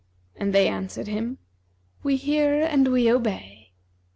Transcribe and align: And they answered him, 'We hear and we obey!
And 0.35 0.51
they 0.51 0.67
answered 0.67 1.05
him, 1.05 1.37
'We 2.01 2.15
hear 2.15 2.59
and 2.63 2.87
we 2.87 3.07
obey! 3.11 3.69